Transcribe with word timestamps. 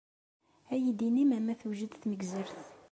Ad 0.71 0.77
iyi-d-inim 0.79 1.31
ma 1.43 1.53
tewjed 1.61 1.91
tmegzert? 1.95 2.59